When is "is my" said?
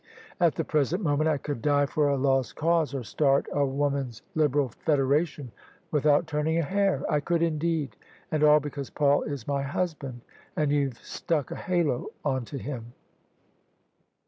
9.21-9.61